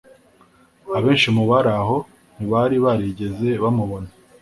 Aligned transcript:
Abenshi 0.97 1.27
mu 1.35 1.43
bari 1.49 1.71
aho 1.81 1.97
ntibari 2.35 2.75
barigeze 2.85 3.47
bamubona; 3.63 4.09